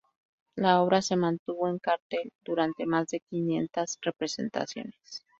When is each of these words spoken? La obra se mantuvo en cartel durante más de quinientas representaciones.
La 0.55 0.81
obra 0.81 0.99
se 1.03 1.15
mantuvo 1.15 1.67
en 1.69 1.77
cartel 1.77 2.31
durante 2.43 2.87
más 2.87 3.09
de 3.09 3.19
quinientas 3.29 3.99
representaciones. 4.01 5.23